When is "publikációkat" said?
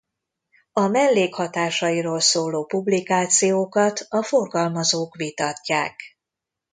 2.65-3.99